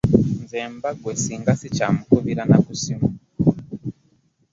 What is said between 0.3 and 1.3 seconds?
Nze mba ggwe